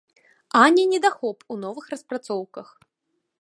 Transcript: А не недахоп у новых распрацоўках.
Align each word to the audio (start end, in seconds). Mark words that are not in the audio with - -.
А 0.61 0.61
не 0.77 0.85
недахоп 0.93 1.45
у 1.57 1.59
новых 1.67 1.93
распрацоўках. 1.93 2.67